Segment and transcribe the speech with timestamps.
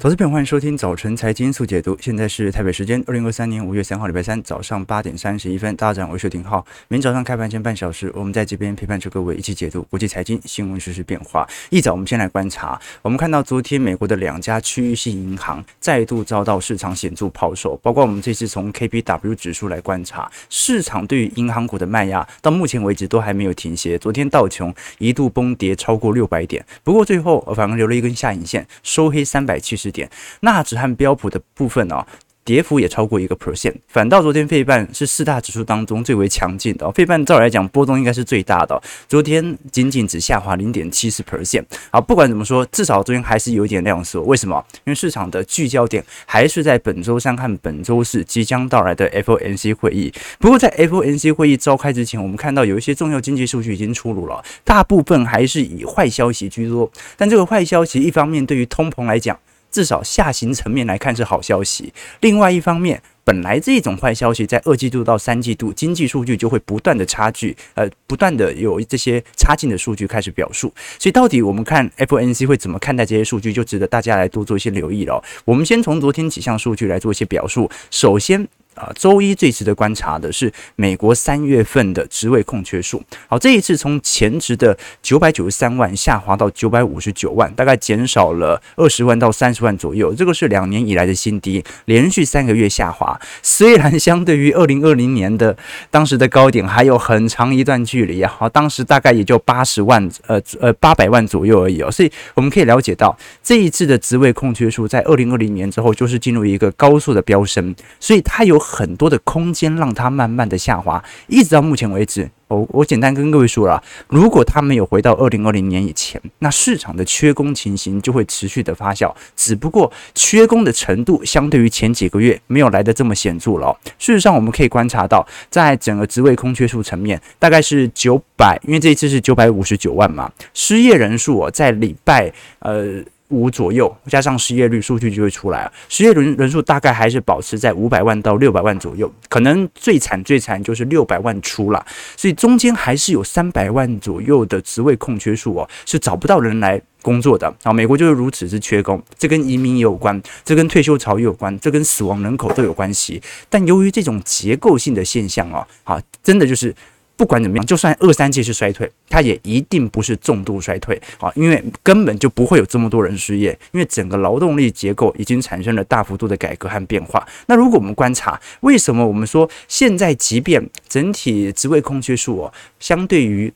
[0.00, 1.98] 投资朋友，欢迎收听早晨财经速解读。
[2.00, 5.74] 现在是台北时间二零二三年五月三号礼拜三早上八点三十一分。
[5.74, 6.64] 大家好，我是丁浩。
[6.86, 11.44] 明天早上开盘前半小时，我们在这边陪伴着各位一起解读国际财经新闻、时事变化。
[11.70, 12.80] 一早，我们先来观察。
[13.02, 23.98] 我们看到昨天美国的两家区域性银行再度遭到市场显著抛售，包括我们这次从 KPW 指数来观察，市场对于银行股的卖压到目前为止都还没有停歇。
[23.98, 30.08] 昨天道琼一度崩跌超过六百点，不过最后反而留了一根下影线，收黑三百七十点，
[30.40, 32.04] 纳指和标普的部分哦，
[32.44, 41.62] 跌幅也超过一个 percent，反倒昨天费半是四大指数当中最为强劲的哦，费半照理来讲波动应该是最大的，昨天仅仅只下滑零点七四 percent。
[41.90, 44.22] 好，不管怎么说，至少昨天还是有一点亮色。
[44.22, 44.64] 为什么？
[44.86, 50.10] 因为市场的聚焦点还是在本周三和本周四即将到来的 FOMC 会议。
[50.38, 56.90] 不过在 FOMC 会议召开之前，我们看到有一些重要经济数据已经出炉了，大部分还是以坏消息居多。
[57.18, 59.38] 但这个坏消息一方面对于通膨来讲，
[59.70, 61.92] 至少下行层面来看是好消息。
[62.20, 70.72] 另外一方面，本来这种坏消息在二季度到三季度经济数据就会不断的差距，呃，不断的有这些差劲的数据开始表述。
[70.98, 75.22] 所以到底我们看 FNC 会怎么看待这些数据，就值得大家来多做一些留意了。
[75.44, 77.70] 我们先从昨天几项数据来做一些表述。
[77.90, 78.48] 首先。
[78.78, 83.02] 啊，周一最值得观察的是美国三月份的职位空缺数。
[83.26, 90.14] 好，这一次从前值的九百九十三万下滑到九百五十九万，大概减少了二十万到三十万左右。
[90.14, 93.20] 这个是两年以来的新低，连续三个月下滑。
[93.42, 95.56] 虽然相对于二零二零年的
[95.90, 101.90] 当时的高点还有很长一段距离啊，好，当时大概也就八十万，呃呃八百万左右而已哦。
[101.90, 108.56] 所以我们可以了解到，这一次的职位空缺数在二零二零年之后就是进入一个高速的飙升，所以它有。
[108.70, 112.28] 很多的空间让它慢慢的下滑，一直到目前为止。
[112.48, 119.14] 我我简单跟各位说了，如果它没有回到二零二零年以前，那市场的缺工情形就会持续的发酵。
[119.36, 123.78] 只不过缺工的程度相对于前几个月没有来得这么显著了。
[123.98, 133.02] 事实上，我们可以观察到，在整个职位空缺数层面，大概是九百，因为这一次是九百五十九万嘛，失业人数哦，在礼拜呃。
[133.28, 135.72] 五左右，加上失业率数据就会出来了。
[135.88, 141.84] 失业人人数大概还是保持在五百万到六百万左右，可能最惨最惨就是六百万出了。
[142.16, 147.72] 所以中间还是有三百万左右的职位空缺数哦，是找不到人来工作的啊。
[147.72, 153.20] 美国就是如此之缺工，这跟移民也有关，这跟退休潮也有关，这跟死亡人口都有关系。
[153.50, 156.74] 但由于这种结构性的现象哦，啊，真的就是。
[157.18, 167.26] 不管怎么样，就算二三季是衰退，它也一定不是重度衰退啊，因为根本就不会有这么多人失业，因为整个劳动力结构已经产生了大幅度的改革和变化。
[167.46, 173.52] 那如果我们观察，为什么我们说现在即便整体职位空缺数哦，相对于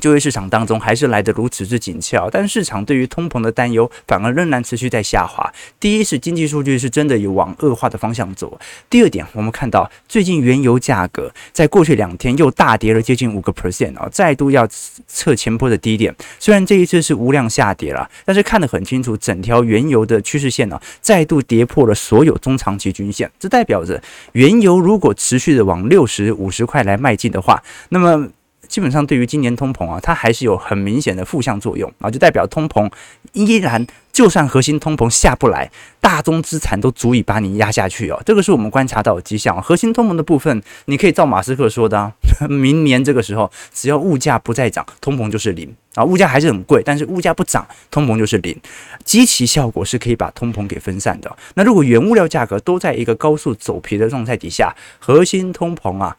[0.00, 5.50] 就业市场当中还是来得如此之紧俏，但市场对于通膨的担忧反而仍然持续在下滑。
[5.80, 8.58] 第一是经济数据是真的有往恶化的方向走。
[8.90, 14.68] 第二点，我们看到最近原油价格在过去两天又大跌了接近五个 percent 啊，再度要
[15.06, 16.14] 测前波的低点。
[16.38, 23.30] 虽然这一次是无量下跌了，但是看得很清楚，整条原油的趋势线呢，再度跌破了所有中长期均线。
[23.38, 24.02] 这代表着
[24.32, 28.28] 原油如果持续的往六十五十块来迈进的话，那么。
[28.68, 32.90] 基本上对于今年通膨啊，它还是有很明显的负向作用啊，就代表通膨
[33.32, 35.70] 依然，就算核心通膨下不来，
[36.00, 38.22] 大宗资产都足以把你压下去哦。
[38.24, 39.60] 这个是我们观察到的迹象。
[39.62, 42.12] 核心通膨的部分，你可以照马斯克说的啊，
[42.48, 46.04] 明年这个时候，只要物价不再涨，通膨就是零啊。
[46.04, 48.56] 物价还是很贵，但是物价不涨，通膨就是零。
[49.04, 51.36] 基期效果是可以把通膨给分散的。
[51.54, 56.16] 那如果原物料价格都在一个高速走皮的状态底下，核心通膨啊。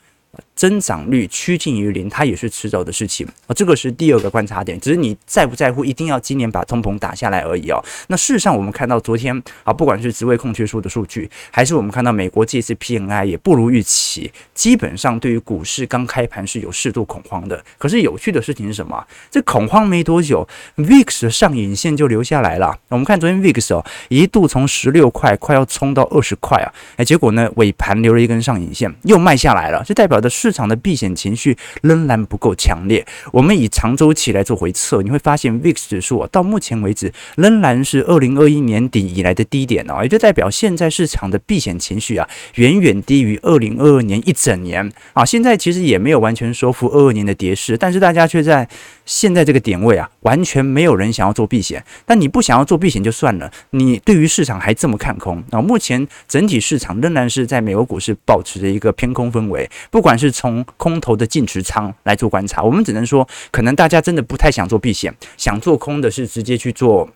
[0.55, 3.53] 增长率趋近于零，它也是迟早的事情啊。
[3.53, 7.83] 这个是第二个观察点，只是你在不在乎，一定要今年把通膨打下来而已哦。
[8.07, 17.63] 那事实上，我们看到昨天啊，不管是职位空缺数的数据，还是我们看到美国这次 PNI 也不如预期，基本上对于股市刚开盘是有适度恐慌的。
[17.77, 19.05] 可是有趣的事情是什么？
[19.29, 20.47] 这恐慌没多久
[20.77, 22.77] ，VIX 的上影线就留下来了。
[22.89, 33.05] 我们看昨天 VIX 哦，一度从十六块快要冲到二十块啊，哎，结果呢，尾盘留了一根上影线，又卖下来了，这代表市场的避险情绪仍然不够强烈。
[33.31, 45.25] 我们以长周期来做回测，你会发现 VIX 指数，到目前为止仍然是二零二一年底以来的低点哦，也就代表现在市场的避险情绪啊，远远低于二零二二年一整年啊。
[45.25, 48.67] 现在其实也没有完全收复二二年的跌势，但是大家却在
[49.05, 51.83] 现在这个点位啊，完全没有人想要做避险。
[52.05, 55.59] 但你不想要做避险就算了，你对于市场还这么看空啊？
[55.59, 60.35] 目前整体市场仍然是在美国股市保持着一个偏空氛围，不管是。
[60.35, 67.07] 从空头的净持仓来做观察，我们只能说，可能大家真的不太想做避险，想做空的是直接去做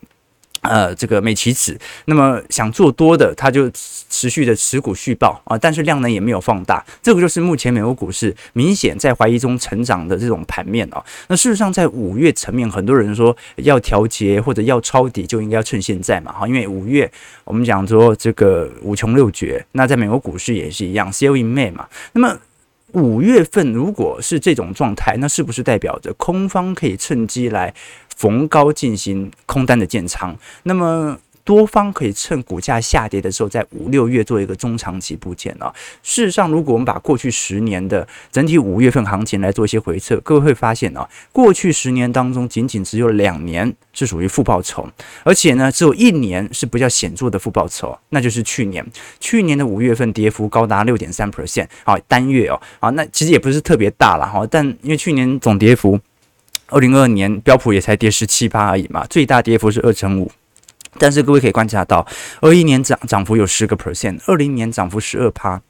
[0.61, 11.03] 呃，这个美期指，那么想做多的，它就持续的持股续报啊，但是量能也没有放大，这个就是目前美国股市明显在怀疑中成长的这种盘面啊。
[11.27, 17.09] 那事实上，在五月层面，很多人说要调节或者要抄底，就应该要趁现在嘛，哈，因为五月
[17.45, 21.87] 我们讲说这个五穷六绝，那在美国股市也是一样，Sell in May 嘛。
[22.13, 22.37] 那么
[22.93, 27.73] 五月份如果是这种状态，那是不是代表着空方可以趁机来？
[28.15, 31.17] 逢高进行空单的建仓，那么
[31.49, 35.73] 多方可以趁股价下跌的时候，在五六月做一个中长期布局啊。
[36.03, 44.87] 事实上，如果我们把过去十年的整体五月份行情来做一些回测，各位会发现啊，过去十年当中，仅仅只有两年是属于负报酬，
[45.23, 48.85] 而且呢，只有一年是比较显著的负报酬，那就是去年。
[49.19, 55.99] 去年的五月份跌幅高达六点三 percent 啊，单月哦，啊，那其实也不是特别大了哈，但因为去年总跌幅。
[56.71, 60.31] 二零二二年标普也才跌十七八而已嘛，最大跌幅是二成五，
[60.97, 62.05] 但是各位可以观察到，
[62.41, 65.61] 二一年涨涨幅有十个 percent，二零年涨幅十二趴。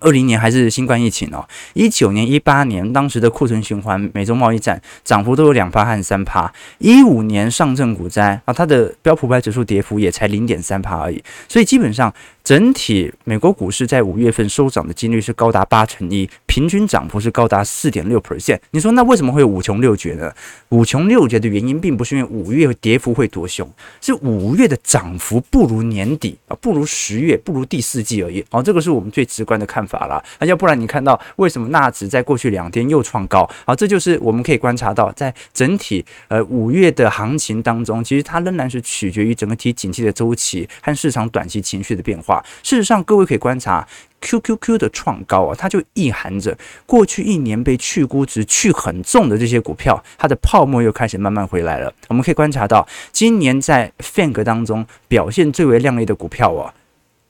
[0.00, 12.12] 二零年还是新冠疫情哦，一九年、一八年当时的库存循环、美洲贸易战涨幅都有两趴和三趴，一五年上证股灾啊，它的标普百指数跌幅也才零点三趴而已，所以基本上
[12.44, 18.58] 整体美国股市在五月份收涨的几率是高达八成一，平均涨幅是高达四点六 percent。
[18.70, 20.32] 你说那为什么会有五穷六绝呢？
[20.68, 23.68] 五穷六绝的原因并不是因为五月跌幅会多凶，
[24.00, 29.87] 是五月的涨幅不如年底啊，不如十月，不如第四季而已哦，这个是我们最直观的看法。
[29.88, 33.48] 法了，那要不然你看到为什么纳指在过去两天又创高？
[33.64, 42.44] 好，这就是我们可以观察到，在整体呃五月的行情当中，其实它仍然是取决于整个体景气的周期和市场短期情绪的变化。
[42.62, 43.86] 事实上，各位可以观察
[44.20, 51.92] QQQ 的创高啊，它就意含着过去一年被去估值去很重的这些股票，它的泡沫又开始慢慢回来了。
[52.08, 56.74] 我们可以观察到，今年在 FANG 当中表现最为亮丽的股票啊。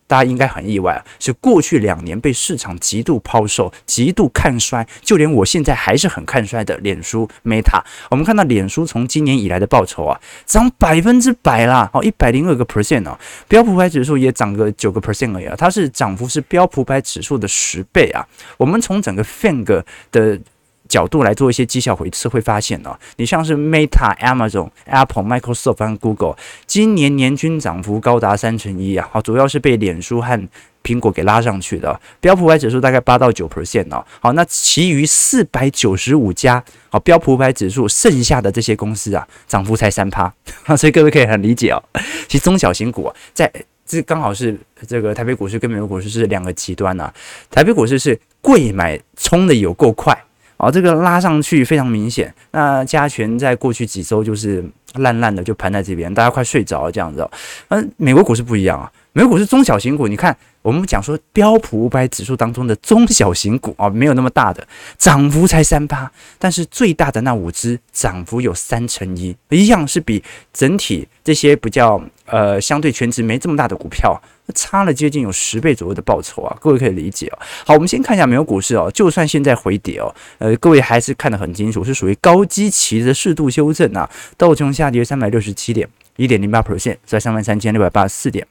[0.08, 7.80] 大家应该很意外啊，是过去两年被市场极度抛售、极度看衰，就连我现在还是很看衰的脸书 Meta。
[8.10, 13.16] 我们看到脸书从今年以来的报酬啊，涨百分之百啦，哦，一百零二个 percent 哦，
[13.46, 18.26] 标普百指数也涨个九个 percent 而已啊，它是涨幅是标普百指数的十倍啊。
[18.56, 20.40] 我们从整个 FANG 的
[20.88, 26.36] 角度来做一些绩效回测，会发现、哦，你像是 Meta、Amazon、Apple、Microsoft 和 Google，
[26.66, 30.48] 今年年均涨幅高达三成一啊，好，主要是被脸书和
[30.82, 32.00] 苹果给拉上去的。
[32.20, 40.32] 标普五百指数大概八到九 percent 哦，好，那其余四百九十五家，好，标普五百指数剩下的这些公司啊，涨幅才三趴，
[40.76, 41.82] 所以各位可以很理解哦。
[42.26, 43.52] 其实中小型股，在
[43.84, 47.12] 这刚好是这个台北股市跟美国股市是两个极端啊，
[47.50, 50.16] 台北股市是贵买冲的有够快。
[50.58, 52.32] 哦，这个拉上去非常明显。
[52.50, 54.64] 那加权在过去几周就是
[54.94, 57.20] 烂烂的，就盘在这边，大家快睡着了这样子。
[57.20, 57.30] 哦
[57.68, 64.66] 嗯，美国股市不一样啊，美国股市中小型股，你看我们讲说标普五百指数当中的中小型股啊，没有那么大的
[64.96, 70.22] 涨幅才三八，但是最大的那五只涨幅有三成一，一样是比
[70.52, 74.20] 整体这些比较呃相对全值没这么大的股票。
[74.54, 77.38] 差了接近有十倍左右的报酬啊，各位可以理解哦。
[77.66, 84.08] 好，我们先看一下美国股市哦，就算现在回跌哦，呃，各位还是看得很清楚，是属于高基期的适度修正啊。
[84.38, 85.86] 道琼下跌三百六十七点，
[86.16, 88.42] 一点零八 percent，在三万三千六百八十四点；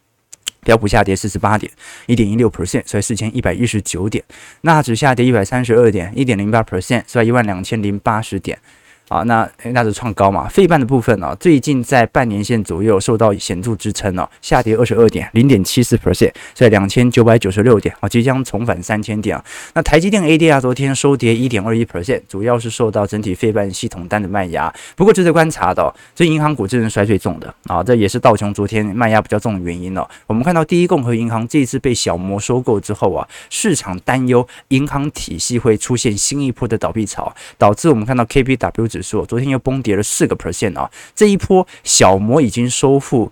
[0.64, 1.72] 标普下跌四十八点，
[2.06, 4.24] 一点一六 percent，在四千一百一十九点；
[4.62, 8.60] 纳指下跌一百三十二点，一点零八 percent，在一万两千零八十点。
[9.10, 10.48] 啊，那那是创高嘛？
[10.50, 19.44] 费半的部分呢、最近在半年线左右受到显著支撑哦，下跌二十二点，零点七四 percent，在两千九百九十六点啊，即将重返三千点啊。
[19.74, 24.74] 那台积电 ADR 昨天收跌一点二一 percent，主要是受到整体费半系统单的卖压。
[24.96, 30.10] 不过值得观察的、哦，这银行股真是衰最重的啊，这也是道琼昨天卖压比较重的原因了、哦。
[30.28, 40.90] 我们看到第一共和银行这一次被小摩收购之后啊，市场担忧银行体系会出现新一波的倒闭潮，导致我们看到 KPW 指指数昨天又崩跌了四个 percent 啊！
[41.16, 43.32] 这一波小摩已经收复。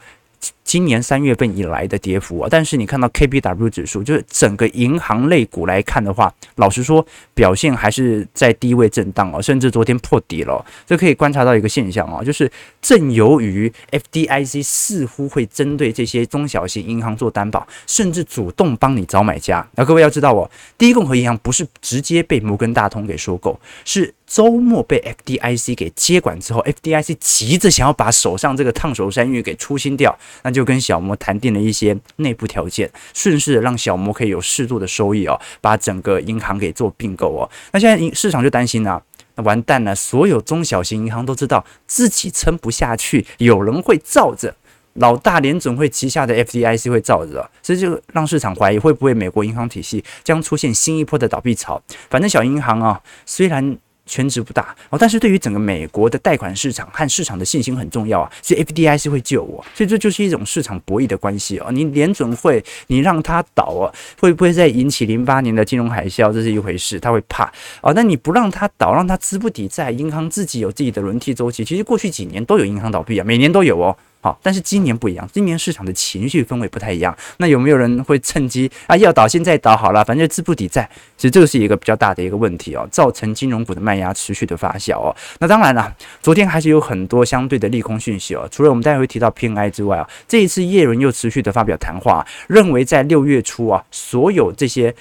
[0.66, 7.06] 今年三月份以来的跌幅啊，但是你看到 KBW 指数，就是整个银行类股来看的话，老实说
[7.36, 10.66] 表现还是在低位震荡哦，甚至昨天破底了。
[10.88, 19.66] 这可以观察到一个现象啊，就是正由于 FDIC 似乎会针对这些中小型银行做担保，甚至主动帮你找买家。
[19.76, 30.55] 那各位要知道哦，第一共和银行不是直接被摩根大通给收购，是周末被 FDIC 给接管之后，FDIC 急着想要把手上这个烫手山芋给出清掉，那。
[30.56, 37.44] 就跟小摩谈定了一些内部条件，顺势让小摩可以有适度的收益哦，把整个银行给做并购哦。
[37.74, 39.00] 那现在市场就担心啊，
[39.36, 44.56] 那完蛋了，所有中小型银行都知道自己撑不下去，有人会罩着
[44.94, 51.82] 老大联准会旗下的 FDIC 会罩着，这就让市场怀疑会不会美国银行体系将出现新一波的倒闭潮。
[52.10, 61.72] 反正小银行啊，虽然全值不大哦，但是对于整个美国的贷款市场和市场的信心很重要啊，所以 FDIC 会救我，所以这就是一种市场博弈的关系哦。
[61.72, 66.32] 你联准会你让它倒啊，会不会再引起零八年的金融海啸？
[66.32, 67.94] 这是一回事，他会怕哦。
[67.94, 71.66] 但你不让它倒，让它资不抵债，银行自己有自己的轮替周期。
[71.66, 73.96] 其实过去几年都有银行倒闭啊，每年都有哦。
[74.26, 77.16] 好，但是今年不一样，今年市场的情绪氛围不太一样。
[77.38, 78.98] 那有没有人会趁机啊？
[78.98, 80.90] 要倒现在倒好了，反正资不抵债。
[81.16, 85.16] 其实这个是一个比较大的一个问题哦，造成金融股的卖压持续的发酵哦。
[85.38, 88.48] 那当然了，昨天还是有很多相对的利空讯息哦。
[88.50, 94.92] 除了我们待会提到 P N I 之外啊，这一次叶伦又持续的发表谈话，认为在六月初啊，所有这些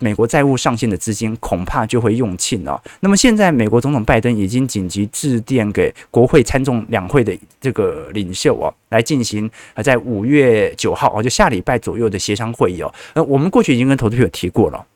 [0.00, 2.78] 美国债务上限的资金恐怕就会用尽了。
[3.00, 12.92] 那么现在美国总统拜登已经紧急致电给国会参众两会的这个领袖啊来进行啊，在五月九号哦，就下礼拜左右的协商会议哦。
[13.14, 14.86] 呃，我们过去已经跟投资朋友提过了，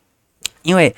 [0.63, 0.95] 因为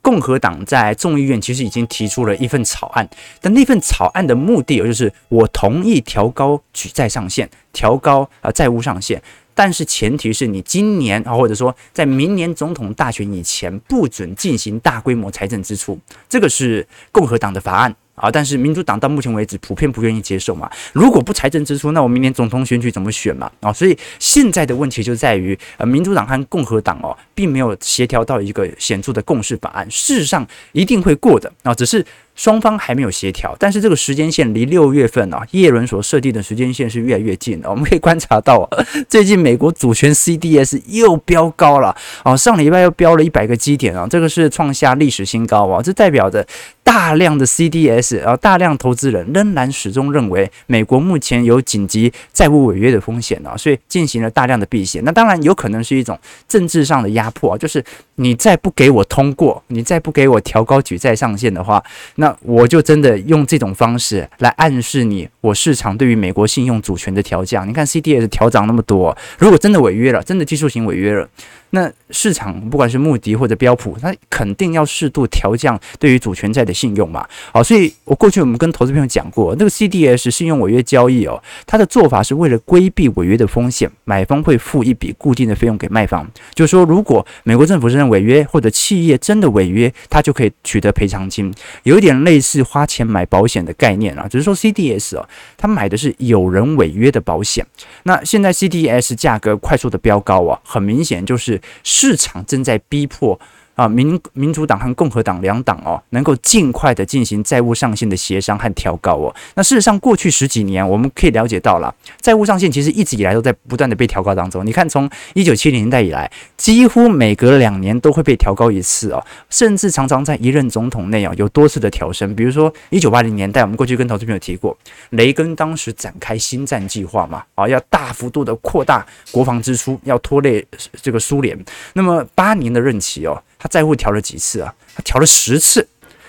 [0.00, 3.08] 共和党在众议院其实已经提出了一份草案，
[3.40, 9.22] 但那份草案的目的哦，就是我同意调高举债上限，调高啊债务上限，
[9.54, 17.94] 但是前提是你今年啊，或者说在明年总统大选以前，不准进行大规模财政支出，这个是共和党的法案。
[18.14, 20.70] 啊，但是民主党到目前为止普遍不愿意接受嘛。
[20.92, 23.50] 如果不财政支出，那我明年总统选举怎么选嘛？
[23.60, 29.90] 啊，所以现在的问题就在于，呃，民主党和共和党哦，并没有协调到一个显著的共识法案。
[29.90, 32.04] 事实上一定会过的啊，只是。
[32.34, 37.70] 双方还没有协调，但是这个时间线离六月份啊，耶伦所设定的时间线是越来越近了。
[37.70, 46.44] 我们可以观察到，啊 最近美国主权 CDS 又飙高了啊，上礼拜又飙了一百个基点啊，这个是创下历史新高啊，这代表着
[46.82, 55.02] 大量的 CDS 啊，大量投资人仍然始终认为美国目前有紧急债务违约的风险啊，所以进行了大量的避险。
[55.04, 57.82] 那当然有可能是一种政治上的压迫啊，就是
[58.16, 61.82] 你再不给我通过，你再不给我调高举债上限的话，
[62.16, 67.68] 那那我就真的用这种方式来暗示你，我市场对于美国信用主权的调降。
[67.68, 71.28] 你看 CDS 调涨那么多，如果真的违约了，真的技术型违约了。
[71.70, 77.26] 那市场不管是穆迪或者标普，它肯定要适度调降对于主权债的信用嘛。
[77.52, 97.66] 好，所以我过去我们跟投资朋友讲过，那个 CDS 信用违约交易哦，它的做法是为了规避违约的风险，买方会付一笔固定的费用给卖方，就是说如果美国政府真的违约或者企业真的违约，它就可以取得赔偿金，有一点类似花钱买保险的概念啊，只是说 CDS 哦，他买的是有人违约的保险。
[98.04, 101.60] 那现在 CDS 价格快速的飙高啊，很明显就是。
[101.82, 103.38] 市场正在逼迫
[103.74, 109.34] 啊，民民主党和共和党两党哦，能够尽快的进行债务上限的协商和调高哦。
[109.54, 114.64] 那事实上，过去十几年我们可以了解到了，债务上限其实一直以来都在不断的被调高当中。
[114.64, 122.32] 你看，从一九七零年代以来，几乎每隔两年都会被调高一次哦，甚至常常在一任总统内啊有多次的调升。
[122.36, 124.76] 比如说，一九八零年代，我们过去跟投资朋友提过，
[125.10, 130.64] 雷根当时展开新战计划嘛，啊，要大幅度的扩大国防支出，要拖累
[131.02, 131.58] 这个苏联。
[131.94, 133.42] 那么八年的任期哦。
[133.64, 134.74] 他债务调了几次啊？
[134.94, 135.88] 他调了十次。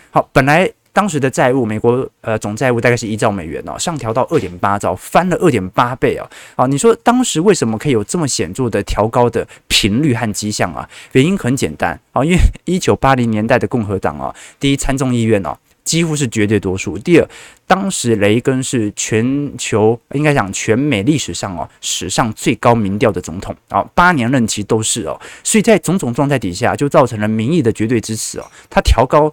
[0.10, 6.25] 好，本来当时的债务，美国呃总债务大概是一兆美元哦，上调到二点八兆，翻了二点八倍啊！
[6.56, 10.89] 啊，你说当时为什么可以有这么显著的调高的频率和迹象啊？
[11.12, 15.58] 原因很简单啊，因为一九八零年代的共和党啊，第一参众议院哦。
[15.86, 16.98] 几乎是绝对多数。
[16.98, 17.30] 第二，
[17.65, 28.46] 当时雷根是全球应该讲全美历史上哦史上最高民调的总统啊，八年任期都是哦，所以在种种状态底下，就造成了民意的绝对支持哦。
[28.70, 29.32] 他调高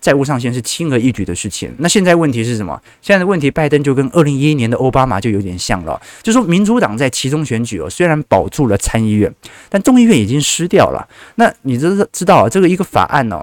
[0.00, 1.74] 债务上限是轻而易举的事情。
[1.78, 2.78] 那现在问题是什么？
[3.00, 9.34] 现在的问题，拜登就跟二零一一年的奥巴马就有点像了，就说民主党在其中选举哦，虽然保住了参议院，
[9.70, 11.08] 但众议院已经失掉了。
[11.36, 13.42] 那你知知道啊，这个一个法案呢？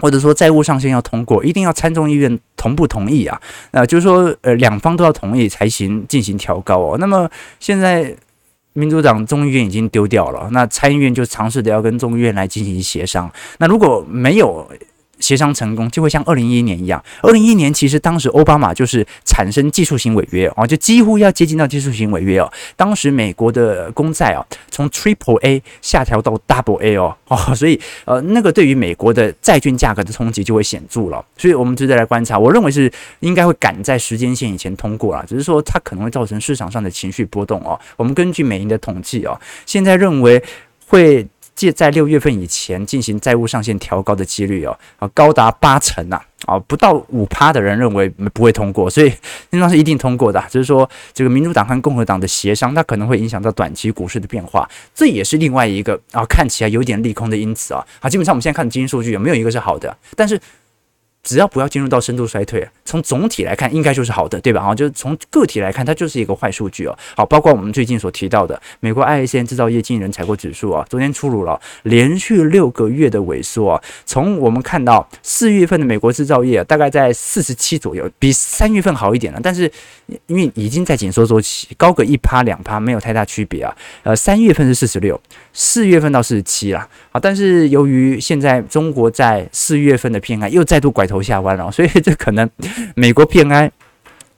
[0.00, 6.96] 或者说债务上限要通过，一定要参众议院同不同意啊，呃，就是说，呃，两方都要同意才行进行调高哦。
[6.98, 7.28] 那么
[7.60, 8.14] 现在
[8.72, 13.30] 民主党众议院已经丢掉了，那参议院就尝试着要跟众议院来进行协商。
[13.58, 14.68] 那如果没有，
[15.20, 17.02] 协商成功就会像二零一一年一样。
[17.22, 22.50] 二零一一年其实当时奥巴马就是产生技术性违约哦，就几乎要接近到技术性违约哦。
[22.76, 31.24] 当时美国的公债哦，从 Triple A 下调到 Double A 哦 哦，所以呃那个对于美国的债券价格的冲击就会显著了。
[31.36, 32.90] 所以我们值得来观察，我认为是
[33.20, 37.78] 应该会赶在时间线以前通过了，只是说它可能会造成市场上的情绪波动哦。
[37.96, 40.42] 我们根据美银的统计哦，现在认为
[40.86, 41.26] 会。
[41.54, 49.12] 借在六月份以前进行债务上限调高的几率哦，啊高达八成呐，啊，不到五趴的人认为不会通过，所以
[49.50, 50.42] 应当是一定通过的。
[50.50, 57.86] 就是说，这个民主党和共和党的协商，它可能会影响到短期股市的变化，这也是另外一个啊，看起来有点利空的因子啊。
[58.00, 59.96] 好，基本上我们现在看的经济数据有没有一个是好的？
[60.16, 60.40] 但是。
[61.24, 64.62] 只要不要进入到深度衰退，从总体来看，应该就是好的，对吧？
[64.62, 66.96] 啊，就是从个体来看，它就是一个坏数据哦。
[67.16, 73.82] 好，包括我们最近所提到的美国 ISM 制造业经理人采购指数啊，昨天出炉了，连续六个月的萎缩啊。
[74.04, 79.70] 从我们看到四月份的美国制造业大概在四十七左右，比三月份好一点了，但是
[80.26, 83.74] 因为已经在紧缩周期，高个一趴两趴没有太大区别啊。
[84.02, 85.18] 呃，三月份是四十六，
[85.54, 86.86] 四月份到四十七啦。
[87.12, 91.14] 啊，但是由于现在中国在四月份的偏安又再度拐头。
[91.24, 92.46] 下弯了，所以这可能
[92.94, 93.72] 美国偏安。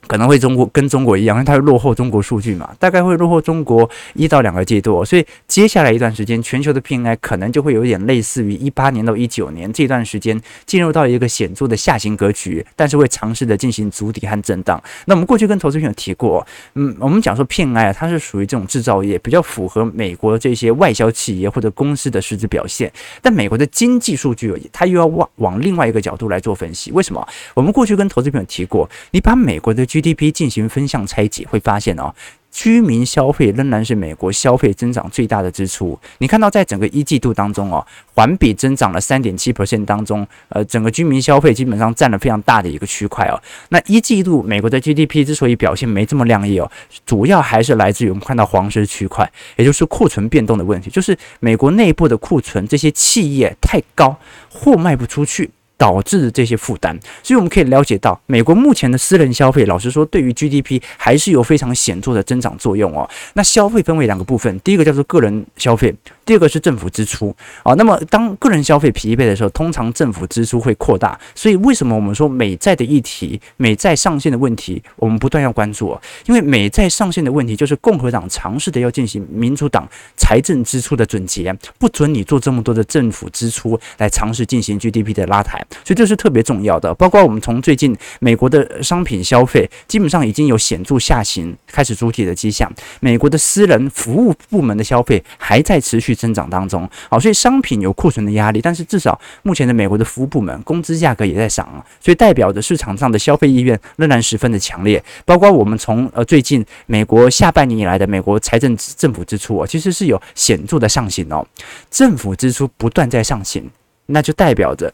[0.07, 14.81] 可能会中国跟中国一样，因为它会落后中国数据嘛，大概会落后中国一到两个季度，所以接下来一段时间，全球的 PMI 可能就会有点类似于一八年到一九年这段时间进入到一个显著的下行格局，但是会尝试的进行筑底和震荡。
[15.05, 16.45] 那我们过去跟投资朋友提过，
[16.75, 26.91] 嗯，我们讲说 PMI 啊，它是属于这种制造业比较符合美国这些外销企业或者公司的实质表现，但美国的经济数据，它又要往往另外一个角度来做分析。
[26.91, 27.27] 为什么？
[27.53, 32.13] 我们过去跟投资朋友提过，你把美国的 GDP 进行分项拆解，会发现哦，
[32.51, 35.99] 居民消费仍然是美国消费增长最大的支出。
[36.19, 43.41] 你看到在整个一季度当中哦，环比增长了三点七 percent 当中，呃，整个居民消费基本上占了非常大的一个区块哦。
[43.69, 46.71] 那一季度美国的 GDP 之所以表现没这么亮眼哦，
[47.05, 54.17] 主要还是来自于我们看到黄色区块，也就是库存变动的问题，就是美国内部的库存这些企业太高，
[54.49, 55.49] 货卖不出去。
[55.77, 63.07] 导致的这些负担，所以我们可以了解到，美国目前的私人消费，老实说，对于 GDP 还是有非常显著的增长作用哦。
[63.33, 65.93] 那消费分为两个部分，第一个叫做个人消费。
[66.25, 71.17] 第二个是政府支出啊，那么当个人消费疲惫的时候，通常政府支出会扩大。
[71.33, 76.01] 所以为什么我们说美债的议题、美债上限的问题，我们不断要关注哦？
[76.25, 86.93] 因为美债上限的问题，就是共和党尝试的要进行民主党财政支出的总结，不准你做这么多的政府支出来尝试进行 GDP 的拉抬，所以这是特别重要的。
[86.95, 92.71] 包括我们从最近美国的商品消费，基本上已经有显著下行、开始主体的迹象。
[92.99, 105.03] 美国的私人服务部门的消费还在持续增长当中，好，所以商品有库存的压力，但是至少目前的美国的服务部门工资价格也在涨啊，所以代表着市场上的消费意愿仍然十分的强烈。
[105.25, 111.45] 包括我们从呃最近美国下半年以来的美国财政政府支出啊，其实是有显著的上行哦，
[111.89, 113.69] 政府支出不断在上行，
[114.07, 114.93] 那就代表着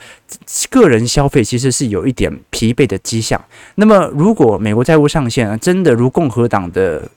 [0.69, 3.43] 个人消费其实是有一点疲惫的迹象。
[3.75, 7.09] 那么如果美国债务上限啊，真的如共和党的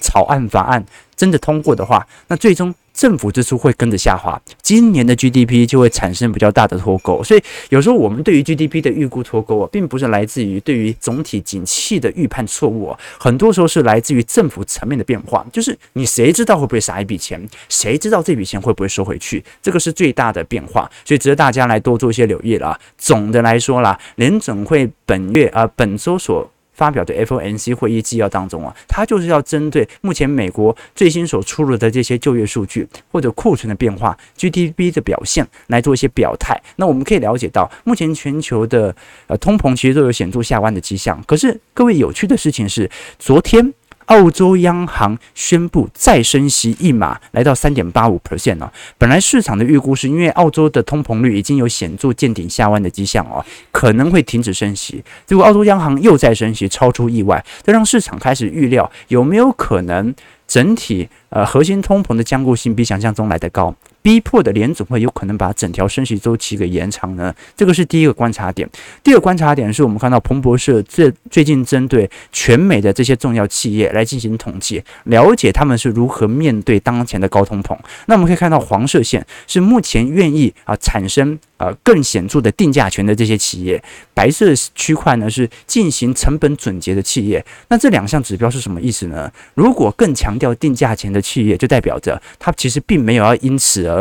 [0.00, 0.84] 草案法案
[1.16, 2.74] 真的通过的话，那最终。
[2.98, 7.22] 政府支出会跟着下滑，今年的 GDP 就会产生比较大的脱钩。
[7.22, 15.46] 所以有时候我们对于 GDP 的预估脱钩啊，并不是来自于对于总体景气的预判错误，很多时候是来自于政府层面的变化。
[15.52, 20.90] 就是你谁知道会不会撒一笔钱，谁知道这笔钱会不会收回去，这个是最大的变化。
[21.04, 22.76] 所以值得大家来多做一些留意了。
[22.98, 26.50] 总的来说啦，联准会本月啊本周所。
[26.78, 36.56] 发表的 FOMC 会议纪要当中啊，它就是要针对目前美国最新所出炉的这些就业数据或者库存的变化、GDP 的表现来做一些表态。
[36.76, 38.94] 那我们可以了解到，目前全球的
[39.26, 41.20] 呃通膨其实都有显著下弯的迹象。
[41.26, 42.88] 可是各位有趣的事情是，
[43.18, 43.74] 昨天。
[44.08, 48.70] 澳洲央行宣布再升息一码，来到三点八五 percent 哦。
[48.98, 55.02] 本来市场的预估是因为澳洲的通膨率已经有显著见顶下弯的迹象哦，可能会停止升息。
[55.26, 60.14] 结果澳洲央行又再升息，超出意外，这让市场开始预料有没有可能
[60.46, 63.74] 整体呃核心通膨的坚固性比想象中来得高。
[64.08, 67.34] 逼迫的联总会有可能把整条升息周期给延长呢？
[67.54, 68.66] 这个是第一个观察点。
[69.04, 77.78] 第二个观察点是我们看到彭博社最最近针对全美的这些重要企业来进行统计，了解他们是如何面对当前的高通膨。
[78.06, 83.82] 那我们可以看到黄色线是目前愿意啊产生呃更显著的定价权的这些企业，
[84.14, 87.44] 白色区块呢是进行成本总结的企业。
[87.68, 89.30] 那这两项指标是什么意思呢？
[89.52, 93.97] 如果更强调定价权的企业，就代表着它其实并没有要因此而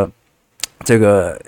[0.83, 1.39] 这个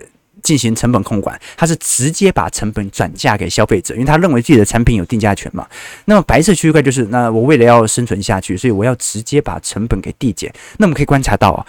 [0.41, 5.67] 进行成本控管，他是直接把成本转嫁给消费者，因为他认为自己的产品有定价权嘛。
[6.05, 10.51] 那么白色区块就是，那我为了要生存下去，所以我要直接把成本给递减。
[10.77, 11.65] 那我们可以观察到啊，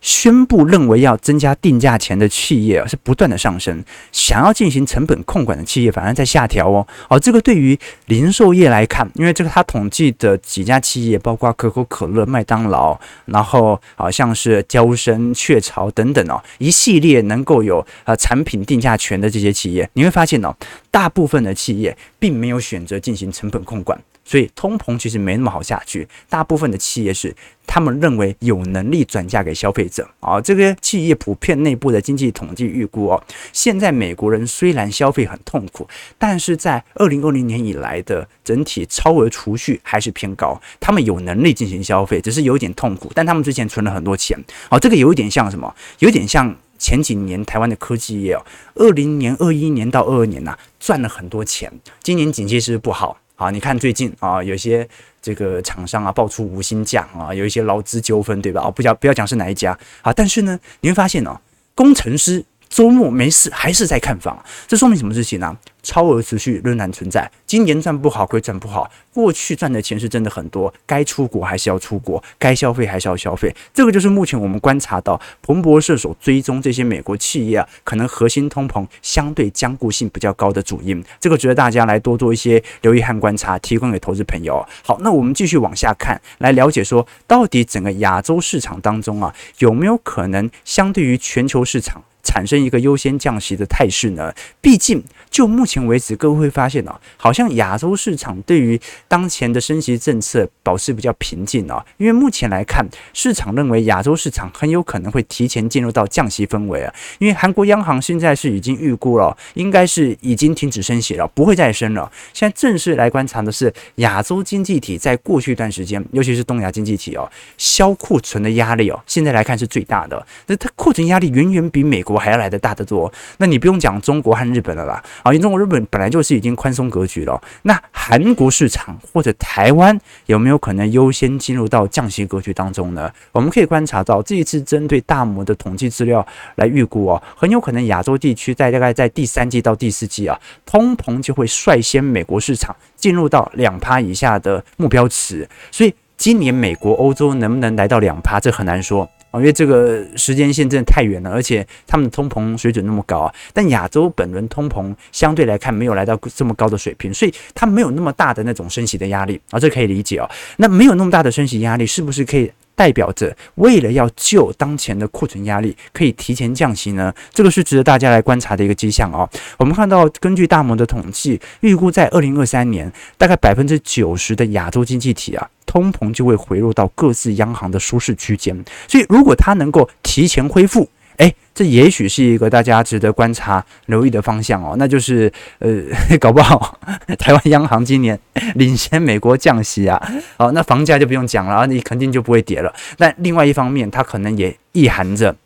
[0.00, 3.82] 宣布认为要增加定价钱的企业是不断的上升，
[4.12, 6.86] 想要进行成本控管的企业反而在下调哦。
[7.08, 20.54] 哦，这个对于零售业来看，因为这个他统计的几家企业，包括可口可乐、麦当劳，然后好像是娇生、雀巢等等哦，一系列能够有呃产品定价权的这些企业，你会发现哦，
[20.90, 24.00] 大部分的企业并没有选择进行成本控管。
[24.28, 27.34] 所以通膨其实没那么好下去，大部分的企业是
[27.66, 30.38] 他们认为有能力转嫁给消费者啊。
[30.38, 35.88] 这个企业普遍内部的经济统计预估哦，现在美国人虽然消费很痛苦，
[36.18, 44.38] 但是在二零二零年以来的整体超额储蓄还是偏高，他们有能力进行消费，只是有点痛苦，但他们之前存了很多钱。
[44.68, 45.74] 哦，这个有一点像什么？
[46.00, 53.16] 有点像前几年台湾的科技业哦，二零年、二一年到二二年呐，赚了很多钱，今年经济是不是不好？
[53.38, 54.86] 啊，你看最近啊，有些
[55.22, 58.60] 这个厂商啊爆出无薪假啊，有一些劳资纠纷，对吧？
[58.60, 59.72] 啊，不讲不要讲是哪一家
[60.02, 61.40] 啊，但是呢，你会发现哦，
[61.74, 62.44] 工程师。
[62.68, 65.56] 周末没事还是在看房，这说明什么事情呢？
[65.88, 84.62] 超额持续仍然存在，今年赚不好归赚不好，过去赚的钱是真的很多，该出国还是要出国，该消费还是要消费，这个就是目前我们观察到彭博社所追踪这些美国企业，可能核心通膨相对坚固性比较高的主因，这个值得大家来多做一些留意和观察，提供给投资朋友。
[84.84, 94.30] 好，那我们继续往下看，来了解说到底整个亚洲市场当中啊，有没有可能相对于全球市场，产生一个优先降息的态势呢？
[94.60, 101.82] 毕竟就目前为止，各位会发现哦，好像亚洲市场对于当前的升息政策保持比较平静哦。
[101.96, 106.94] 因为目前来看，市场认为亚洲市场很有可能会提前进入到降息氛围啊。
[107.18, 112.12] 因为韩国央行现在是已经预估了，应该是已经停止升息了，不会再升了。
[112.34, 120.26] 现在正式来观察的是亚洲经济体在过去一段时间，尤其是东亚经济体哦，销库存的压力哦，现在来看是最大的。
[120.46, 127.40] 那它库存压力远远比美国还要来得大得多，那你不用讲中国和日本了啦，啊，因为中国日本本来就是已经宽松格局了。
[127.62, 133.10] 那韩国市场或者台湾有没有可能优先进入到降息格局当中呢？
[133.32, 136.26] 我们可以观察到这一次针对大摩的统计资料
[136.56, 145.48] 来预估哦，很有可能亚洲地区在大概在第三季到第四季啊，通膨就会率先美国市场进入到两趴以下的目标值。
[145.70, 149.08] 所以今年美国、欧洲能不能来到两趴，这很难说。
[149.38, 160.28] 因为这个时间线真的太远了，而且他们的通膨水准那么高啊，但亚洲本轮通膨相对来看没有来到这么高的水平，所以它没有那么大的那种升息的压力啊，这可以理解哦。
[160.56, 167.12] 那没有那么大的升息压力，是不是可以代表着为了要救当前的库存压力，可以提前降息呢？
[167.32, 169.28] 这个是值得大家来观察的一个迹象哦。
[169.58, 175.48] 我们看到，根据大摩的统计，预估在二零二三年，大概百分之九十的亚洲经济体啊。
[175.78, 180.88] 通膨就会回落到各自央行的舒适区间，所以如果它能够提前恢复，
[181.18, 184.74] 哎，这也许是一个大家值得观察、留意的方向哦。
[184.76, 185.70] 那就是，呃，
[186.18, 186.76] 搞不好
[187.16, 188.18] 台湾央行今年
[188.56, 190.00] 领先美国降息啊，
[190.36, 192.74] 好，那房价就不用讲了，你肯定就不会跌了。
[192.96, 195.36] 但另外一方面，它可能也意含着。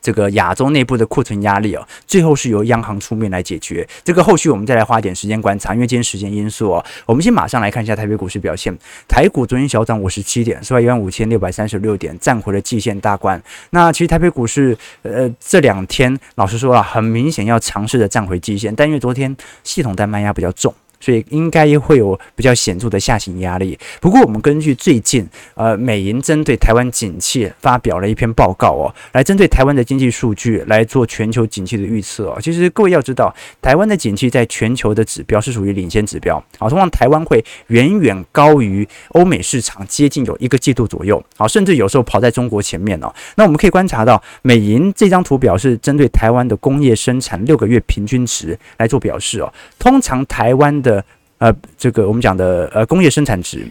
[0.00, 3.86] 这个亚洲内部的库存压力哦，最后是由央行出面来解决。
[4.02, 8.76] 这个后续我们再来花点时间观察，因为今天时间因素哦，我们先马上来看一下台北股市表现。
[9.08, 13.40] 台股昨天小涨五十七点，收在一万五千六百三十六点，站回了季线大关。
[13.70, 20.74] 那其实台北股市呃这两天老实说啊，很明显要尝试着站回季线，但因为昨天系统单卖压比较重。
[21.00, 23.76] 所以应该会有比较显著的下行压力。
[24.00, 32.38] 不过，我们根据最近呃美银针对台湾景气发表了一篇报告哦，来针对台湾的经济数据来做全球景气的预测哦。
[32.40, 43.12] 其实各位要知道，台湾的景气在全球的指标是属于领先指标啊，通常台湾会远远高于欧美市场，接近有一个季度左右啊，甚至有时候跑在中国前面哦。
[43.36, 49.52] 那我们可以观察到，美银这张图表是针对台湾的工业生产六个月平均值来做表示哦。
[49.78, 51.04] 通常台湾的的
[51.38, 53.66] 呃，这个我们讲的呃工业生产值，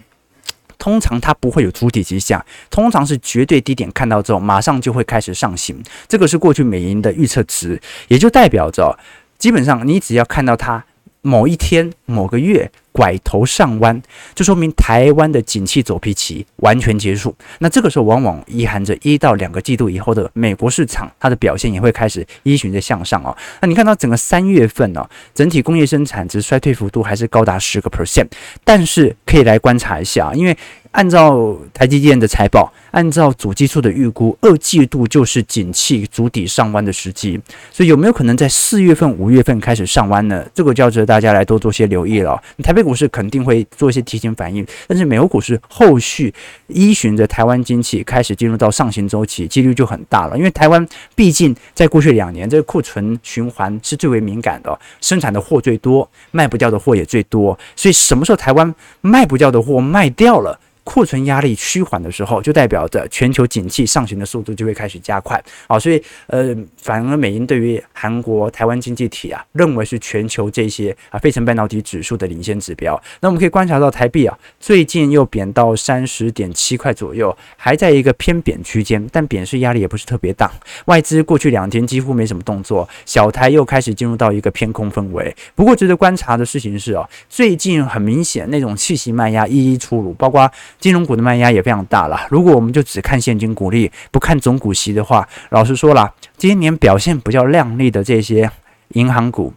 [0.77, 5.83] 通常它不会有主体迹象，通常是绝对低点看到之后，马上就会开始上行。
[6.07, 8.97] 这个是过去美银的预测值，也就代表着
[9.37, 10.83] 基本上你只要看到它
[11.21, 12.71] 某一天某个月。
[12.99, 14.01] 拐头上弯，
[14.35, 17.33] 就说明台湾的景气走皮期完全结束。
[17.59, 23.33] 那这个时候，往往意含着一到两个季度以后的美国市场，它的表现也会开始依循着向上哦。
[23.61, 28.27] 那你看到整个三月份呢、整体工业生产值衰退幅度还是高达十个 percent。
[28.65, 30.57] 但是可以来观察一下，因为
[30.91, 37.39] 按照台积电的财报，按照主计处的预估，二季度就是景气筑底上弯的时机。
[37.71, 40.43] 所以有没有可能在四月份、五月份开始上弯呢？
[40.51, 42.41] 这个就要值得大家来多做些留意了。
[42.63, 46.33] 台北股市肯定会做一些提前反应，但是美国股市后续
[46.67, 50.35] 依循着台湾经济开始进入到上行周期，几率就很大了。
[50.35, 57.57] 因为台湾毕竟在过去两年，这个库存循环是最为敏感的，生产的货最多，卖不掉的货也最多。
[57.75, 60.59] 所以什么时候台湾卖不掉的货卖掉了？
[60.89, 72.99] 库存压力趋缓的时候，就代表着全球景气上行的速度就会开始加快啊，所以呃，反而美银对于韩国、台湾经济体啊，认为是全球这些啊费城半导体指数的领先指标。
[73.21, 80.51] 那我们可以观察到台币啊，最近又贬到三十点七块左右，还在一个偏贬区间，但贬势压力也不是特别大。
[80.85, 85.35] 外资过去两天几乎没什么动作，小台又开始进入到一个偏空氛围。
[85.53, 90.51] 不过值得观察的事情是啊，最近很明显那种气息卖压一一出炉，包括。
[90.79, 92.25] 金融股的卖压也非常大了。
[92.29, 98.49] 如果我们就只看现金股利，不看总股息的话，老实说了，今年表现比较亮丽的这些
[98.89, 99.53] 银行股，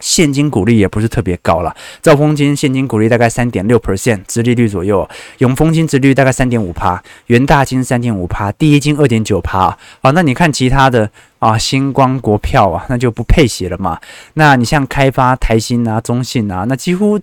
[0.00, 1.76] 现金股利也不是特别高了。
[2.00, 5.06] 兆丰金现金股利大概三点六 percent，殖利率左右；
[5.38, 9.76] 永丰金殖率大概三点五趴，元大金三点五趴，第一金二点九趴。
[10.00, 14.00] 好，那你看其他的啊，星光国票啊，那就不配息了嘛。
[14.34, 17.20] 那你像开发、台新啊、中信啊，那几乎。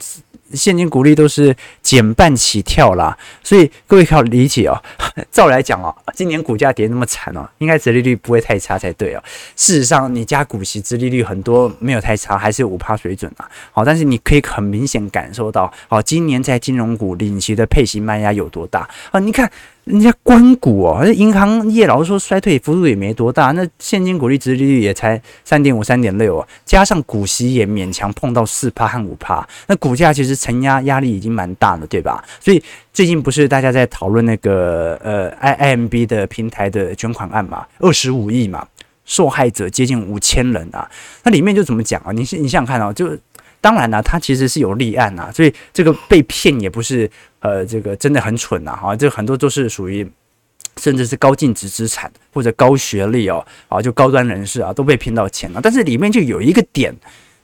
[0.53, 4.81] 现金股利都是减半起跳啦，所以各位要理解哦。
[5.31, 9.23] 照来讲哦，今年股价跌那么惨哦，应该折利率不会太差才对哦。
[9.55, 13.49] 事实上，你加股息，折利率很多没有太差，还是五趴水准啊。
[13.71, 19.19] 好，但是你可以很明显感受到，好，今年在金融股领息的配息卖压有多大啊？
[19.19, 19.49] 你看。
[19.85, 32.23] 人家官股哦，银行业老实说衰退幅度也没多大，那现金股利殖利率也才三点五、三点六哦，加上股息也勉强碰到四趴和五趴，那股价其实承压压力已经蛮大了，对吧？
[32.39, 38.67] 所以最近不是大家在讨论那个呃 IMB 的平台的捐款案嘛，二十五亿嘛，
[39.05, 40.89] 受害者接近五千人啊，
[41.23, 42.11] 那里面就怎么讲啊？
[42.11, 43.15] 你你想想看啊，就。
[43.61, 47.09] 当然了，他其实是有立案啊，所以这个被骗也不是
[47.45, 50.09] 呃，这个真的很蠢呐，哈，这很多都是属于
[50.77, 55.59] 甚至是高净值资产或者高学历哦，啊，就高端人士啊都被骗到钱了。
[55.61, 56.91] 但是里面就有一个点，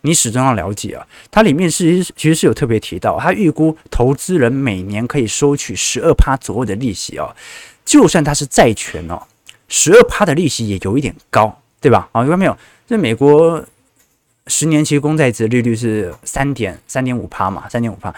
[0.02, 7.36] 你始终要了解啊，它里面是其实是有特别提到，它预估投资人每年可以收取十二趴左右的利息哦，
[7.86, 9.22] 就算它是债权哦，
[9.68, 12.10] 十二趴的利息也有一点高，对吧？
[12.12, 12.58] 啊，有没有？
[12.88, 13.64] 这美国。
[14.48, 18.14] 十年期公债值利率是三点三点五趴嘛，三点五趴。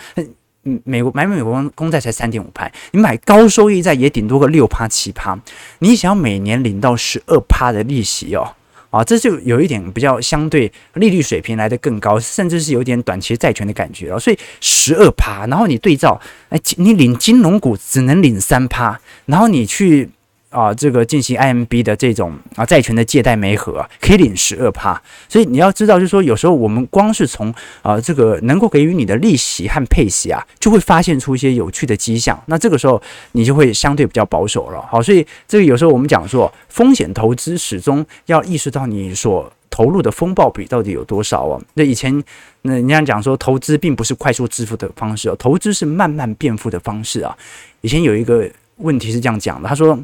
[0.65, 5.37] 嗯，美国买美国公债才三点五趴，你买高收益债也顶多个六趴七趴。
[5.79, 8.55] 你想要每年领到十二趴的利息哦，
[8.89, 14.19] 啊，这就有一点比较相对利率水平来的更高，甚至是有点短期债权的感觉哦。
[14.19, 20.09] 所以十二趴，然后你对照，哎，你领金融股只能领三趴，然后你去。
[20.53, 25.01] 啊，这个进行 IMB 的这种啊债权的借贷媒合啊，可以领十二趴。
[25.27, 32.39] 所以你要知道，就是说有时候我们光是从啊这个能够给予你的利息和配息啊，就会发现出一些有趣的迹象。
[32.45, 34.79] 那这个时候你就会相对比较保守了。
[34.89, 41.59] 好，所以这个有时候我们讲说，风险投资始终要意识到你所投入的风暴比到底有多少啊。
[41.73, 42.23] 那以前
[42.61, 47.35] 那人家讲说，投资并不是快速致富的方式哦，投资是慢慢变富的方式啊。
[47.81, 49.97] 以前有一个问题是这样讲的，他说。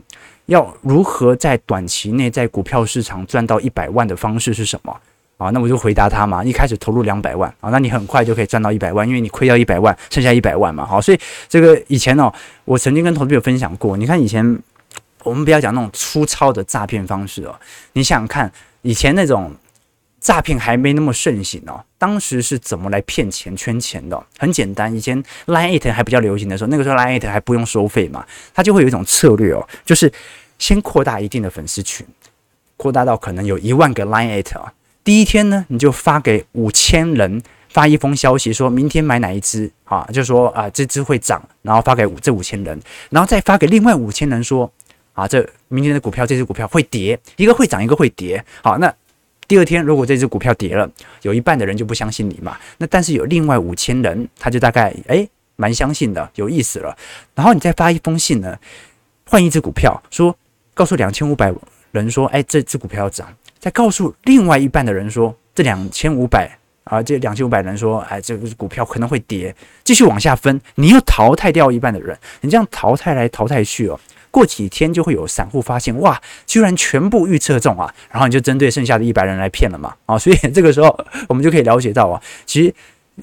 [0.49, 4.95] 要如何在短期内在股票市场赚到一百万的方式是什么
[5.38, 5.49] 啊？
[5.51, 10.85] 那我就回答他嘛，一开始投入两百万啊，那你很快就可以赚到一百万，因为你亏掉一百万，剩下一百万嘛。
[10.85, 12.33] 好，所以这个以前哦，
[12.65, 14.43] 我曾经跟投资有分享过，你看以前
[15.23, 17.55] 我们不要讲那种粗糙的诈骗方式哦，
[17.93, 19.51] 你想想看以前那种。
[20.30, 24.24] 诈骗还没那么盛行哦，当时是怎么来骗钱圈钱的？
[24.38, 30.13] 很简单，以前 Line It 还比较流行的时候，那个时候 Line It 还不用收费嘛，它就会有一种策略哦，就是
[30.60, 32.06] 先扩大一定的粉丝群，
[32.78, 34.72] 扩大到可能有一万个 Line@ 啊。
[35.04, 40.08] 第一天呢，你就发给五千人发一封消息，说明天买哪一只啊？
[40.13, 44.72] 就说啊这只会涨，然后发给这五千人，然后再发给另外五千人说
[45.13, 48.46] 啊这明天的股票这只股票会跌，一个会涨，一个会跌。
[48.62, 48.94] 好，那。
[49.49, 50.88] 第二天，如果这只股票跌了，
[51.23, 52.55] 有一半的人就不相信你嘛。
[52.77, 56.95] 那但是有另外五千人，他就大概诶蛮相信的，有意思了。
[57.33, 58.55] 然后你再发一封信呢，
[59.25, 60.38] 换一只股票，说
[60.75, 61.51] 告诉两千五百
[61.91, 63.27] 人说，诶这只股票要涨。
[63.57, 69.53] 再告诉另外一半的人说，这两千五百啊，这两千五百人说，哎，这个股票可能会跌。
[69.83, 73.99] 继续往下分，你又淘汰掉一半的人，你这样淘汰来淘汰去哦。
[74.32, 77.94] 过几天就会有散户发现，哇，居然全部预测中啊！
[78.12, 82.74] 然后你就针对剩下的一百人来骗了嘛，啊，所以这个时候我们就可以了解到啊，其实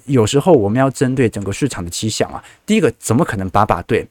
[0.04, 4.06] 有时候我们要针对整个市场的迹象啊，第一个怎么可能把把对？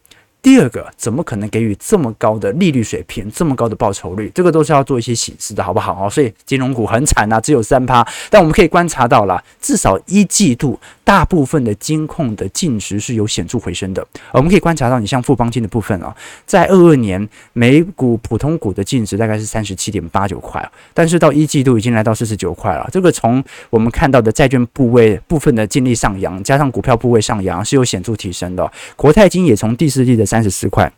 [0.45, 4.31] 第二个，怎么可能给予这么高的利率水平，这么高的报酬率？
[4.35, 6.05] 这个都是要做一些显示的，好不好？
[6.05, 8.07] 哦，所以金融股很惨啊，只有三趴。
[8.29, 14.05] 但我们可以观察到了，至少一季度大部分的金控的净值是有显著回升的。
[14.33, 22.87] 我们可以观察到，你像富邦金的部分啊，在二二年每股普通股的净值大概是三十七点八九块，但是到一季度已经来到四十九块了。
[22.91, 28.71] 这个从我们看到的债券部位部分的净利上扬，加上股票部位上扬，是有显著提升的。
[28.95, 30.91] 国泰金也从第四季的三十四块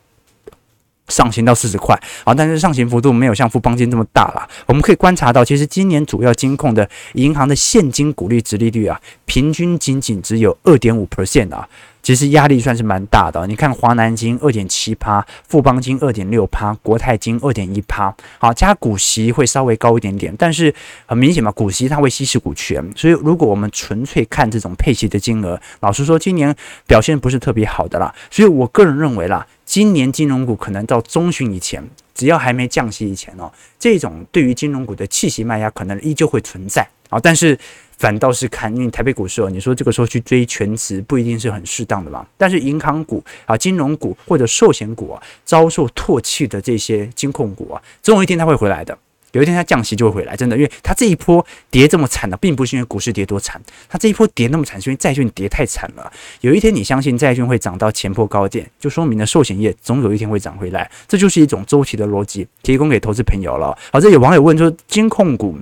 [1.10, 4.50] 上行到四十块啊，但是上行幅度没有像富邦金这么大了。
[4.66, 11.70] 我们可以观察到，其实今年主要金控的银行的现金股利值利率啊，平均仅仅只有二点五 percent 啊。
[12.08, 20.74] 其实压力算是蛮大的，你看华南金二点七趴，富邦金二点六趴，国泰金二点一趴，好，加股息会稍微高一点点，但是
[21.06, 31.84] 很明显嘛，股息它会稀释股权，所以如果我们纯粹看这种配息的金额，老实说，今年表现不是特别好的啦，所以我个人认为啦，今年金融股可能到中旬以前，
[32.16, 36.88] 只要还没降息以前哦，这种对于金融股的弃息卖压可能依旧会存在。
[37.10, 37.60] 啊，但是。
[37.98, 42.26] 反倒是看，因为台北股市哦，你说这个时候去追全值不一定是很适当的嘛。
[42.38, 48.98] 但是银行股啊、金融股或者寿险股啊，遭受唾弃的这些金控股啊，总有一天它会回来的。
[49.34, 56.12] 有一天它降息就会回来，真的，因为它这一波跌这么惨的，并不是因为股市跌多惨，它这一波跌那么惨，是因为债券跌太惨了。
[56.42, 63.78] 有一天你相信债券会涨到前波高点，就说明了寿险业总有一天会涨回来，这就是一种周期的逻辑，提供给投资朋友了。
[63.92, 65.58] 好，这有网友问说，金控股。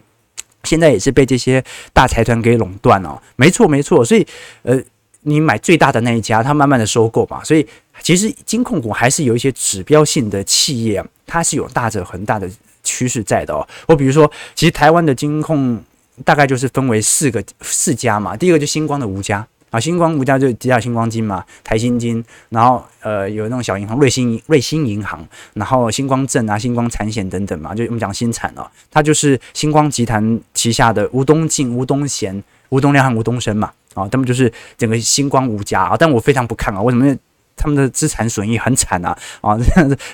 [0.66, 4.26] 现在也是被这些大财团给垄断了，没错没错，所以
[4.64, 4.78] 呃，
[5.22, 7.66] 你买最大的那一家，它慢慢的收购嘛，所以
[8.02, 12.50] 其实金控股还是有一些指标性的企业，它是有大着很大的
[12.84, 13.66] 趋势在的哦。
[13.88, 15.82] 我比如说，其实台湾的金控
[16.24, 19.46] 大概就是分为四个四家嘛，第一个就星光的吴家。
[19.72, 37.16] 啊，星光吴家就底下星光金嘛，台新金，然后呃有那种小银行瑞星瑞星银行，然后星光证啊、星光产险等等嘛，就我们讲新产哦，它就是星光集团旗下的吴东进、吴东贤、吴东亮和吴东升嘛，啊，他们就是整个星光吴家啊，但我非常不看啊，为什么？
[37.58, 39.58] 他们的资产损益很惨啊，啊，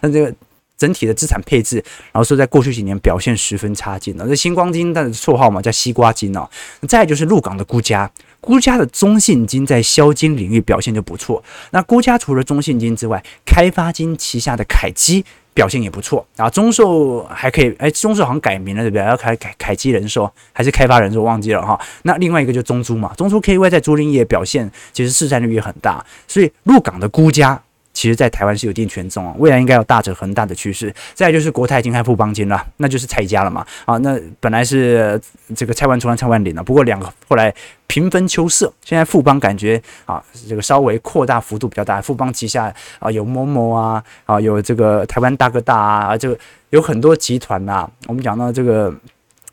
[0.01, 0.33] 那 这个。
[0.81, 1.75] 整体的资产配置，
[2.11, 4.27] 然后说在过去几年表现十分差劲了。
[4.27, 6.49] 这星光金它的绰号嘛叫西瓜金哦。
[6.87, 11.43] 再就是陆港的辜家，辜家的中信金在消金领域表现就不错。
[11.69, 16.49] 那辜家除了中信金之外，开发金旗下的凯基表现也不错啊。
[16.49, 19.05] 中寿还可以，哎，中寿好像改名了对不对？
[19.05, 21.79] 要开凯凯基人寿还是开发人寿忘记了哈。
[22.01, 27.61] 那另外一个就中租嘛，中租 KY 在租赁业表现其实市占率也很大，所以陆港的辜家。
[27.93, 30.93] 其实，在台湾是有一定权重啊，未来应该有大者恒大的趋势。
[31.13, 33.65] 再就是国泰金和富邦金了，那就是蔡家了嘛。
[33.85, 35.19] 啊，那本来是
[35.55, 37.53] 这个蔡万春蔡万霖了，不过两个后来
[37.87, 38.71] 平分秋色。
[38.83, 42.01] 现在富邦感觉啊，这个稍微扩大幅度比较大。
[42.01, 46.37] 富邦旗下啊有某某啊，啊有这个台湾大哥大啊，这个
[46.69, 47.91] 有很多集团呐、啊。
[48.07, 48.93] 我们讲到这个。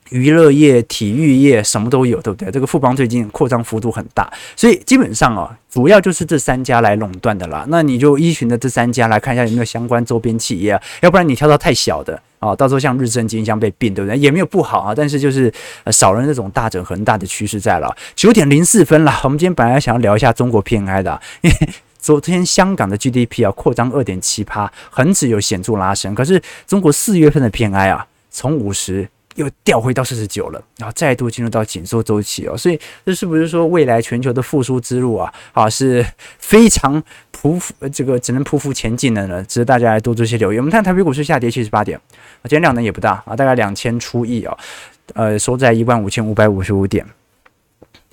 [0.09, 2.51] 娱乐业、体育业什么都有，对不对？
[2.51, 7.65] 这个富邦最近扩张幅度很大，所以基本上啊，主要就是这三家来垄断的啦。
[7.69, 14.17] 那你就依循着这三家来看一下有没有相关周边企业啊，要不然你挑到太小的啊，到时候像日升金像被并，对不对？
[14.17, 15.51] 也没有不好啊，但是就是
[15.91, 17.95] 少了那种大整恒大的趋势在了。
[18.15, 21.69] 九点零四分了，我们今天本来想要聊一下中国 PMI 的，因 为
[21.99, 29.07] 昨天香港的 GDP 啊扩张二点七趴，恒指有显著拉升，可是中国四月份的 PMI 啊从五十。
[29.35, 36.05] 又掉回到四十九了，然后再度进入到紧缩周期哦，所以这是不是说未来全球的复苏之路啊啊是
[36.39, 39.43] 非常匍匐，这个只能匍匐前进的呢？
[39.43, 40.57] 值得大家来多做些留意。
[40.57, 41.99] 我们看台北股市下跌七十八点，
[42.43, 44.57] 今天量能也不大啊，大概两千出亿啊，
[45.13, 47.05] 呃，收在一万五千五百五十五点。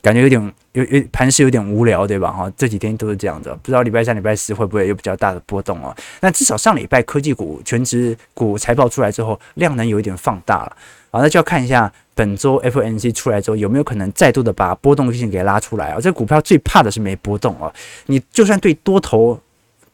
[0.07, 2.31] 感觉有点有有盘势有点无聊，对吧？
[2.31, 5.93] 哈，这几天都是这样的，不知道礼拜三、礼拜四会不会有比较大的波动哦？
[6.21, 10.77] 那至少上礼拜科技股、全职股财报出来之后，量能有一点放大了
[11.11, 15.99] 啊，那就要看一下本周 F N C 出来之后有没有可能再度的把波动性给拉出来啊？
[16.01, 17.73] 这股票最怕的是没波动啊，
[18.07, 19.41] 你就算对多头。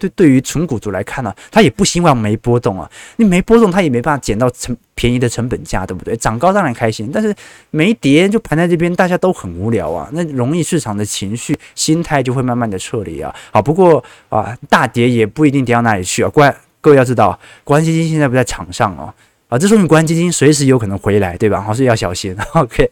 [0.09, 2.91] 对，对于纯股族来看呢、他也不希望没波动啊。
[3.17, 6.17] 你没波动，他也没办法捡到成便宜的成本价，对不对？
[6.17, 7.35] 涨高当然开心，但是
[7.71, 10.09] 没跌就盘在这边，大家都很无聊啊。
[10.13, 13.35] 那容易市场的情绪心态就会慢慢的撤离啊。
[13.53, 16.29] 好，不过啊，大跌也不一定跌到哪里去啊。
[16.29, 19.13] 关各位要知道，国安基金现在不在场上哦。
[19.49, 21.61] 啊，这说明国安基金随时有可能回来，对吧？
[21.61, 22.35] 好，所以要小心。
[22.55, 22.91] OK，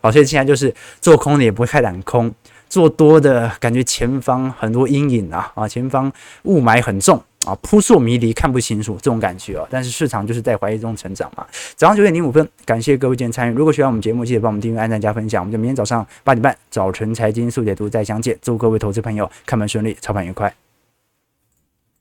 [0.00, 2.34] 好，所以现在就是做空的也不会太胆空。
[2.68, 9.66] 做多的感觉前方很多阴影啊啊，前方雾霾很重啊，扑朔迷离，看不清楚这种感觉啊。
[9.70, 11.46] 但是市场就是在怀疑中成长嘛。
[11.76, 13.54] 早上九点零五分，感谢各位今天参与。
[13.54, 15.42] 如果喜欢我们节目，记得帮我们订阅、按赞、加分享。
[15.42, 18.36] 我们就明天早上八点半早晨财经速解读再相见。
[18.42, 20.67] 祝各位投资朋友开门顺利，操盘愉快。